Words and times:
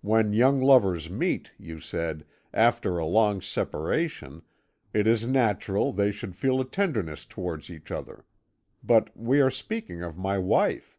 When 0.00 0.32
young 0.32 0.60
lovers 0.60 1.08
meet, 1.08 1.52
you 1.56 1.78
said, 1.78 2.26
after 2.52 2.98
a 2.98 3.06
long 3.06 3.40
separation, 3.40 4.42
it 4.92 5.06
is 5.06 5.24
natural 5.24 5.92
they 5.92 6.10
should 6.10 6.34
feel 6.34 6.60
a 6.60 6.64
tenderness 6.64 7.24
towards 7.24 7.70
each 7.70 7.92
other. 7.92 8.24
But 8.82 9.16
we 9.16 9.40
are 9.40 9.48
speaking 9.48 10.02
of 10.02 10.18
my 10.18 10.38
wife.' 10.38 10.98